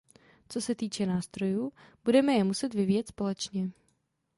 [0.49, 3.71] Co se týče nástrojů, budeme je muset vyvíjet společně.